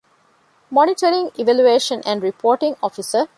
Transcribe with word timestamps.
މޮނިޓަރިންގ، 0.75 1.33
އިވެލުއޭޝަން 1.37 2.03
އެންޑް 2.05 2.23
ރިޕޯޓިންގ 2.27 2.77
އޮފިސަރ 2.81 3.23